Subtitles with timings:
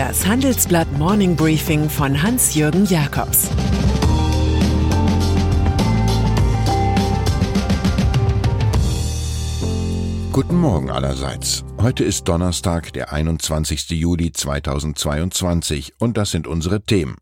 [0.00, 3.50] Das Handelsblatt Morning Briefing von Hans-Jürgen Jakobs
[10.32, 11.66] Guten Morgen allerseits.
[11.76, 13.90] Heute ist Donnerstag, der 21.
[13.90, 17.16] Juli 2022 und das sind unsere Themen.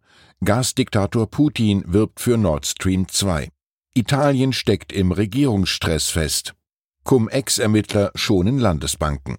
[0.45, 3.49] Gasdiktator Putin wirbt für Nord Stream 2.
[3.95, 6.55] Italien steckt im Regierungsstress fest.
[7.03, 9.39] Cum-Ex-Ermittler schonen Landesbanken.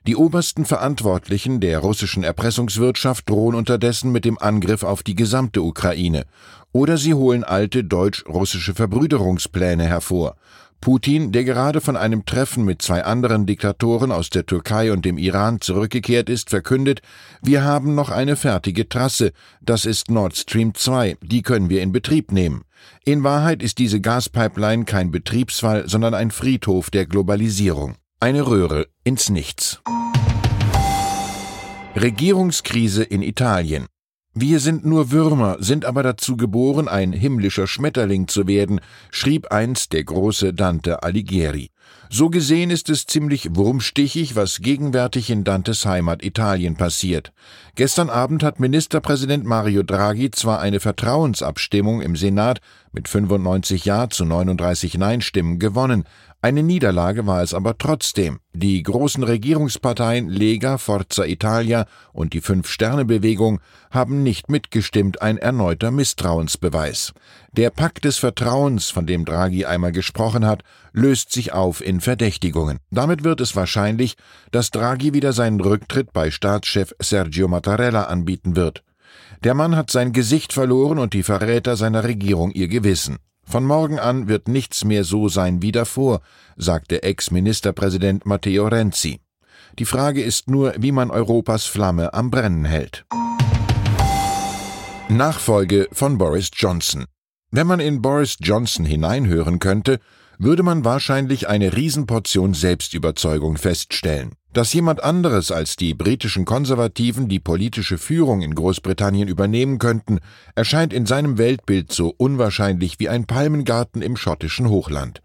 [0.07, 6.27] Die obersten Verantwortlichen der russischen Erpressungswirtschaft drohen unterdessen mit dem Angriff auf die gesamte Ukraine.
[6.71, 10.37] Oder sie holen alte deutsch-russische Verbrüderungspläne hervor.
[10.81, 15.19] Putin, der gerade von einem Treffen mit zwei anderen Diktatoren aus der Türkei und dem
[15.19, 17.01] Iran zurückgekehrt ist, verkündet,
[17.43, 21.91] wir haben noch eine fertige Trasse, das ist Nord Stream 2, die können wir in
[21.91, 22.63] Betrieb nehmen.
[23.05, 27.97] In Wahrheit ist diese Gaspipeline kein Betriebsfall, sondern ein Friedhof der Globalisierung.
[28.19, 29.83] Eine Röhre ins Nichts.
[31.95, 33.89] Regierungskrise in Italien.
[34.33, 39.93] Wir sind nur Würmer, sind aber dazu geboren, ein himmlischer Schmetterling zu werden, schrieb einst
[39.93, 41.71] der große Dante Alighieri.
[42.09, 47.33] So gesehen ist es ziemlich wurmstichig, was gegenwärtig in Dantes Heimat Italien passiert.
[47.75, 52.61] Gestern Abend hat Ministerpräsident Mario Draghi zwar eine Vertrauensabstimmung im Senat
[52.93, 56.05] mit 95 Ja zu 39 Nein-Stimmen gewonnen,
[56.47, 58.39] eine Niederlage war es aber trotzdem.
[58.55, 63.59] Die großen Regierungsparteien Lega, Forza Italia und die Fünf-Sterne-Bewegung
[63.91, 67.15] haben nicht mitgestimmt, ein erneuter Misstrauensbeweis.
[67.51, 70.63] Der Pakt des Vertrauens, von dem Draghi einmal gesprochen hat,
[70.93, 72.79] löst sich auf in Verdächtigungen.
[72.93, 74.15] Damit wird es wahrscheinlich,
[74.53, 78.85] dass Draghi wieder seinen Rücktritt bei Staatschef Sergio Mattarella anbieten wird.
[79.43, 83.19] Der Mann hat sein Gesicht verloren und die Verräter seiner Regierung ihr Gewissen.
[83.49, 86.21] Von morgen an wird nichts mehr so sein wie davor,
[86.57, 89.21] sagte Ex-Ministerpräsident Matteo Renzi.
[89.79, 93.07] Die Frage ist nur, wie man Europas Flamme am Brennen hält.
[95.09, 97.05] Nachfolge von Boris Johnson.
[97.53, 100.01] Wenn man in Boris Johnson hineinhören könnte,
[100.39, 104.33] würde man wahrscheinlich eine Riesenportion Selbstüberzeugung feststellen.
[104.57, 110.21] Dass jemand anderes als die britischen Konservativen die politische Führung in Großbritannien übernehmen könnten,
[110.55, 115.21] erscheint in seinem Weltbild so unwahrscheinlich wie ein Palmengarten im schottischen Hochland.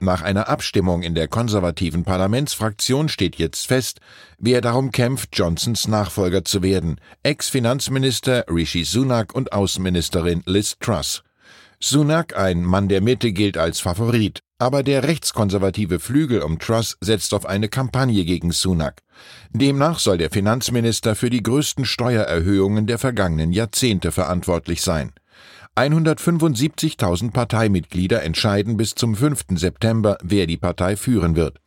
[0.00, 4.00] Nach einer Abstimmung in der konservativen Parlamentsfraktion steht jetzt fest,
[4.38, 11.22] wer darum kämpft, Johnsons Nachfolger zu werden, Ex-Finanzminister Rishi Sunak und Außenministerin Liz Truss.
[11.78, 14.40] Sunak, ein Mann der Mitte, gilt als Favorit.
[14.62, 19.02] Aber der rechtskonservative Flügel um Truss setzt auf eine Kampagne gegen Sunak.
[19.50, 25.14] Demnach soll der Finanzminister für die größten Steuererhöhungen der vergangenen Jahrzehnte verantwortlich sein.
[25.74, 29.46] 175.000 Parteimitglieder entscheiden bis zum 5.
[29.56, 31.58] September, wer die Partei führen wird.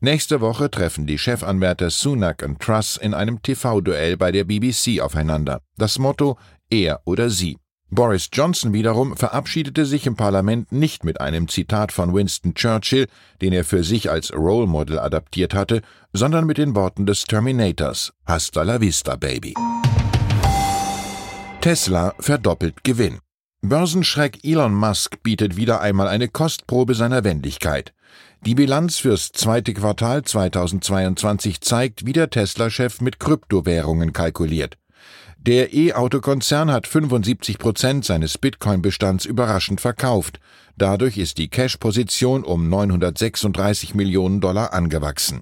[0.00, 5.62] Nächste Woche treffen die Chefanwärter Sunak und Truss in einem TV-Duell bei der BBC aufeinander.
[5.78, 6.36] Das Motto
[6.68, 7.56] er oder sie.
[7.94, 13.06] Boris Johnson wiederum verabschiedete sich im Parlament nicht mit einem Zitat von Winston Churchill,
[13.42, 15.82] den er für sich als Role Model adaptiert hatte,
[16.14, 19.52] sondern mit den Worten des Terminators Hasta la vista, Baby.
[21.60, 23.18] Tesla verdoppelt Gewinn.
[23.60, 27.92] Börsenschreck Elon Musk bietet wieder einmal eine Kostprobe seiner Wendigkeit.
[28.40, 34.78] Die Bilanz fürs zweite Quartal 2022 zeigt, wie der Tesla-Chef mit Kryptowährungen kalkuliert.
[35.44, 40.38] Der E-Auto-Konzern hat 75 Prozent seines Bitcoin-Bestands überraschend verkauft.
[40.76, 45.40] Dadurch ist die Cash-Position um 936 Millionen Dollar angewachsen.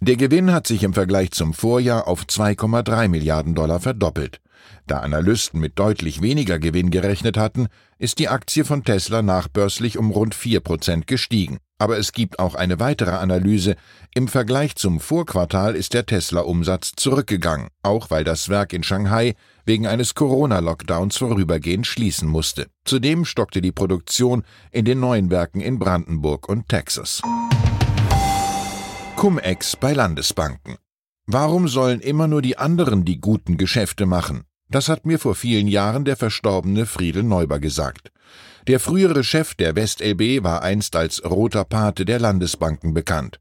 [0.00, 4.40] Der Gewinn hat sich im Vergleich zum Vorjahr auf 2,3 Milliarden Dollar verdoppelt.
[4.86, 7.68] Da Analysten mit deutlich weniger Gewinn gerechnet hatten,
[7.98, 11.58] ist die Aktie von Tesla nachbörslich um rund 4 Prozent gestiegen.
[11.78, 13.76] Aber es gibt auch eine weitere Analyse.
[14.14, 19.34] Im Vergleich zum Vorquartal ist der Tesla-Umsatz zurückgegangen, auch weil das Werk in Shanghai
[19.66, 22.68] wegen eines Corona-Lockdowns vorübergehend schließen musste.
[22.84, 27.20] Zudem stockte die Produktion in den neuen Werken in Brandenburg und Texas.
[29.16, 30.76] Cum-Ex bei Landesbanken.
[31.26, 34.44] Warum sollen immer nur die anderen die guten Geschäfte machen?
[34.68, 38.10] Das hat mir vor vielen Jahren der verstorbene Friedel Neuber gesagt.
[38.66, 43.38] Der frühere Chef der WestLB war einst als roter Pate der Landesbanken bekannt.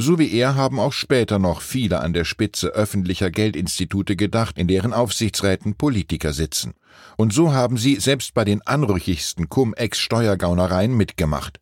[0.00, 4.68] So wie er haben auch später noch viele an der Spitze öffentlicher Geldinstitute gedacht, in
[4.68, 6.74] deren Aufsichtsräten Politiker sitzen.
[7.16, 11.58] Und so haben sie selbst bei den anrüchigsten Cum-Ex-Steuergaunereien mitgemacht.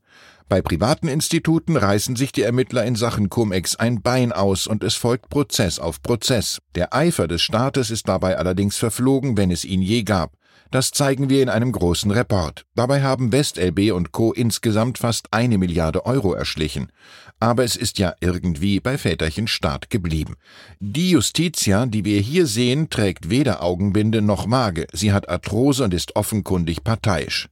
[0.48, 4.94] Bei privaten Instituten reißen sich die Ermittler in Sachen Cum-Ex ein Bein aus und es
[4.94, 6.58] folgt Prozess auf Prozess.
[6.76, 10.36] Der Eifer des Staates ist dabei allerdings verflogen, wenn es ihn je gab.
[10.70, 12.64] Das zeigen wir in einem großen Report.
[12.76, 14.32] Dabei haben WestLB und Co.
[14.32, 16.92] insgesamt fast eine Milliarde Euro erschlichen.
[17.40, 20.36] Aber es ist ja irgendwie bei Väterchen Staat geblieben.
[20.78, 24.86] Die Justitia, die wir hier sehen, trägt weder Augenbinde noch Mage.
[24.92, 27.48] Sie hat Arthrose und ist offenkundig parteiisch.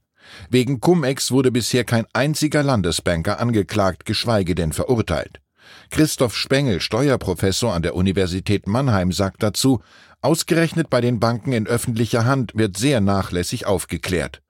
[0.49, 5.41] Wegen Cum-Ex wurde bisher kein einziger Landesbanker angeklagt, geschweige denn verurteilt.
[5.89, 9.81] Christoph Spengel, Steuerprofessor an der Universität Mannheim, sagt dazu,
[10.21, 14.41] ausgerechnet bei den Banken in öffentlicher Hand wird sehr nachlässig aufgeklärt.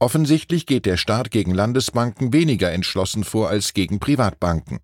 [0.00, 4.78] Offensichtlich geht der Staat gegen Landesbanken weniger entschlossen vor als gegen Privatbanken.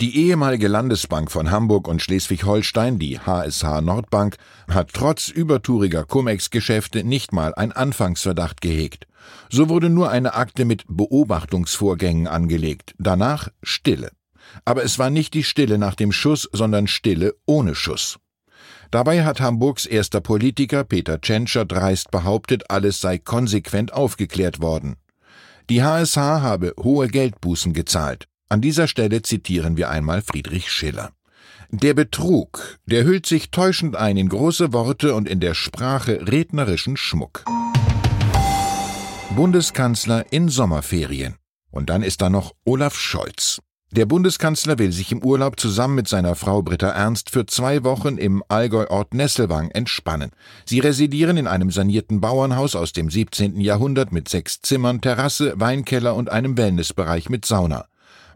[0.00, 4.36] Die ehemalige Landesbank von Hamburg und Schleswig-Holstein, die HSH Nordbank,
[4.68, 9.08] hat trotz übertouriger Cum-Ex-Geschäfte nicht mal ein Anfangsverdacht gehegt.
[9.50, 14.12] So wurde nur eine Akte mit Beobachtungsvorgängen angelegt, danach Stille.
[14.64, 18.18] Aber es war nicht die Stille nach dem Schuss, sondern Stille ohne Schuss.
[18.92, 24.96] Dabei hat Hamburgs erster Politiker Peter Tschentscher dreist behauptet, alles sei konsequent aufgeklärt worden.
[25.70, 28.28] Die HSH habe hohe Geldbußen gezahlt.
[28.50, 31.10] An dieser Stelle zitieren wir einmal Friedrich Schiller.
[31.70, 36.98] Der Betrug, der hüllt sich täuschend ein in große Worte und in der Sprache rednerischen
[36.98, 37.46] Schmuck.
[39.34, 41.36] Bundeskanzler in Sommerferien.
[41.70, 43.62] Und dann ist da noch Olaf Scholz.
[43.92, 48.16] Der Bundeskanzler will sich im Urlaub zusammen mit seiner Frau Britta Ernst für zwei Wochen
[48.16, 50.30] im Allgäu-Ort Nesselwang entspannen.
[50.64, 53.60] Sie residieren in einem sanierten Bauernhaus aus dem 17.
[53.60, 57.84] Jahrhundert mit sechs Zimmern, Terrasse, Weinkeller und einem Wellnessbereich mit Sauna.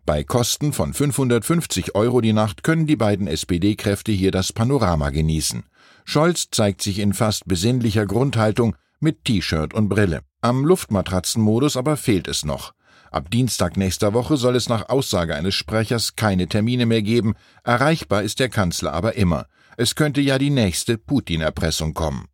[0.05, 5.63] Bei Kosten von 550 Euro die Nacht können die beiden SPD-Kräfte hier das Panorama genießen.
[6.05, 10.21] Scholz zeigt sich in fast besinnlicher Grundhaltung mit T-Shirt und Brille.
[10.43, 12.75] Am Luftmatratzenmodus aber fehlt es noch.
[13.11, 18.23] Ab Dienstag nächster Woche soll es nach Aussage eines Sprechers keine Termine mehr geben, erreichbar
[18.23, 19.47] ist der Kanzler aber immer.
[19.77, 22.27] Es könnte ja die nächste Putin-Erpressung kommen.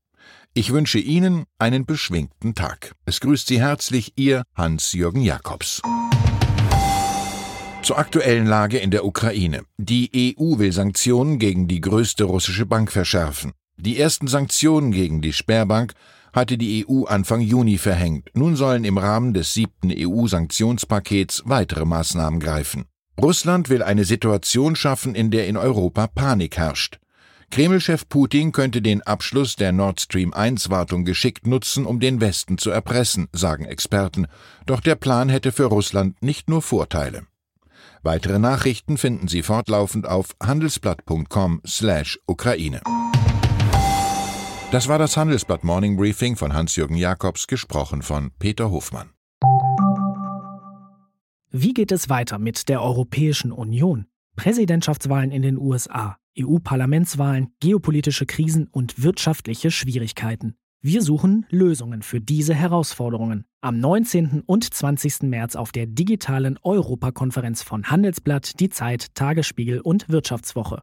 [0.54, 2.94] Ich wünsche Ihnen einen beschwingten Tag.
[3.06, 5.80] Es grüßt Sie herzlich Ihr Hans-Jürgen Jakobs.
[7.82, 9.64] Zur aktuellen Lage in der Ukraine.
[9.76, 13.52] Die EU will Sanktionen gegen die größte russische Bank verschärfen.
[13.76, 15.94] Die ersten Sanktionen gegen die Sperrbank
[16.32, 18.28] hatte die EU Anfang Juni verhängt.
[18.34, 22.86] Nun sollen im Rahmen des siebten EU-Sanktionspakets weitere Maßnahmen greifen.
[23.20, 26.98] Russland will eine Situation schaffen, in der in Europa Panik herrscht.
[27.50, 32.56] Kreml-Chef Putin könnte den Abschluss der Nord Stream 1 Wartung geschickt nutzen, um den Westen
[32.56, 34.26] zu erpressen, sagen Experten.
[34.64, 37.26] Doch der Plan hätte für Russland nicht nur Vorteile.
[38.02, 42.80] Weitere Nachrichten finden Sie fortlaufend auf handelsblatt.com/Ukraine.
[44.72, 49.10] Das war das Handelsblatt Morning Briefing von Hans-Jürgen Jakobs, gesprochen von Peter Hofmann.
[51.50, 54.06] Wie geht es weiter mit der Europäischen Union?
[54.34, 60.54] Präsidentschaftswahlen in den USA, EU-Parlamentswahlen, geopolitische Krisen und wirtschaftliche Schwierigkeiten.
[60.80, 63.44] Wir suchen Lösungen für diese Herausforderungen.
[63.60, 64.42] Am 19.
[64.46, 65.24] und 20.
[65.24, 70.82] März auf der digitalen Europakonferenz von Handelsblatt, Die Zeit, Tagesspiegel und Wirtschaftswoche.